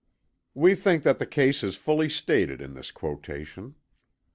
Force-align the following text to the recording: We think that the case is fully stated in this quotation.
We 0.55 0.73
think 0.73 1.03
that 1.03 1.19
the 1.19 1.27
case 1.27 1.61
is 1.61 1.75
fully 1.75 2.09
stated 2.09 2.59
in 2.59 2.73
this 2.73 2.89
quotation. 2.89 3.75